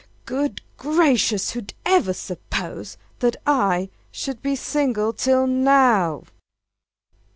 Good 0.25 0.63
gracious! 0.77 1.51
who 1.51 1.63
ever 1.85 2.11
supposed 2.11 2.97
That 3.19 3.35
I 3.45 3.91
should 4.11 4.41
be 4.41 4.55
single 4.55 5.13
till 5.13 5.45
now? 5.45 6.23